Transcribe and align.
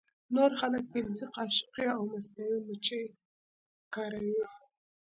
نور 0.35 0.51
خلک 0.59 0.83
فلزي 0.91 1.25
قاشقې 1.35 1.85
او 1.95 2.01
مصنوعي 2.11 2.59
مچۍ 2.67 3.03
کاروي 3.93 4.43